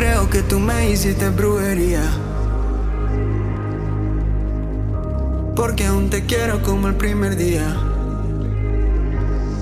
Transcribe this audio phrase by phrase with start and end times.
[0.00, 2.00] creo que tú me hiciste brujería.
[5.54, 7.66] Porque aún te quiero como el primer día.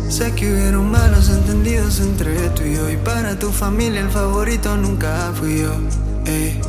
[0.09, 2.89] Sé que hubieron malos entendidos entre tú y yo.
[2.89, 5.73] Y para tu familia el favorito nunca fui yo.
[6.25, 6.61] Ey.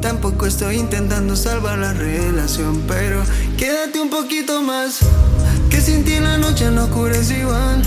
[0.00, 3.22] Tampoco estoy intentando salvar la relación, pero
[3.56, 4.98] quédate un poquito más.
[5.70, 7.80] Que sin ti la noche no oscurece igual.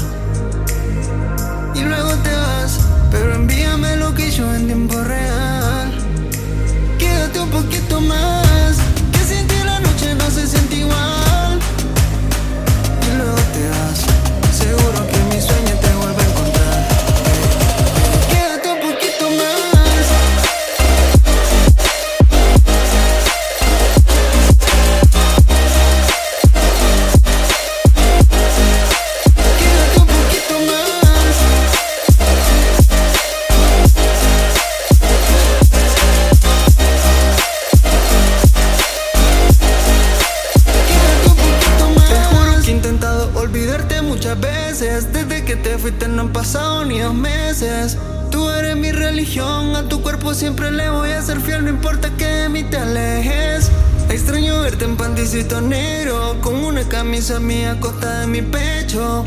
[44.08, 45.12] Muchas veces.
[45.12, 47.98] Desde que te fuiste no han pasado ni dos meses.
[48.32, 52.10] Tú eres mi religión, a tu cuerpo siempre le voy a ser fiel, no importa
[52.18, 53.70] que de mí te alejes.
[54.10, 59.26] Extraño verte en panticito negro, con una camisa mía acostada en mi pecho.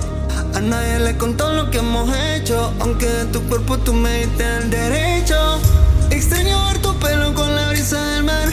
[0.55, 4.45] A nadie le contó lo que hemos hecho, aunque de tu cuerpo tú me diste
[4.59, 5.59] el derecho.
[6.11, 8.49] Extraño ver tu pelo con la brisa del mar.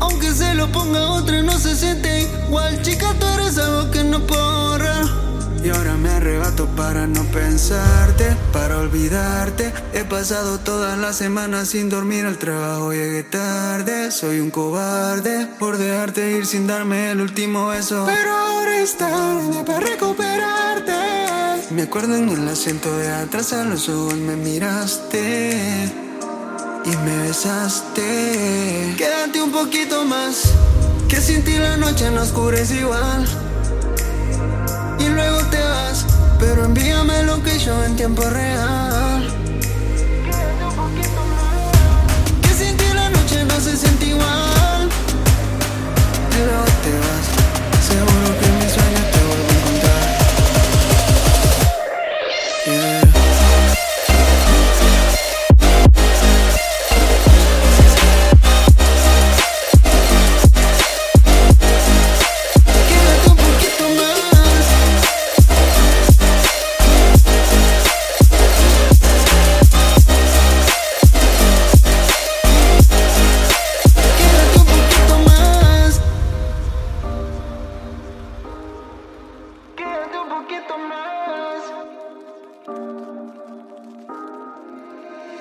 [0.00, 4.18] Aunque se lo ponga otra no se siente igual Chica, tú eres algo que no
[4.20, 5.22] puedo borrar
[5.64, 11.88] Y ahora me arrebato para no pensarte Para olvidarte He pasado toda la semana sin
[11.88, 17.68] dormir al trabajo Llegué tarde, soy un cobarde Por dejarte ir sin darme el último
[17.68, 20.92] beso Pero ahora es tarde para recuperarte
[21.70, 25.92] Me acuerdo en el asiento de atrás a los ojos me miraste
[26.84, 28.94] y me besaste.
[28.98, 30.42] Quédate un poquito más,
[31.08, 33.51] que sin ti la noche no oscurece igual.
[36.42, 38.81] Pero envíame lo que yo en tiempo real.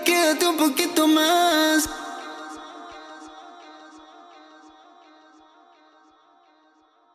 [0.03, 2.00] Quédate un poquito más.